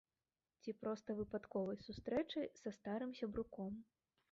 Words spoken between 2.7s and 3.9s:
старым сябруком.